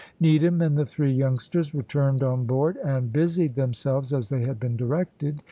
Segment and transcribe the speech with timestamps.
[0.19, 4.75] Needham and the three youngsters returned on board, and busied themselves as they had been
[4.75, 5.39] directed.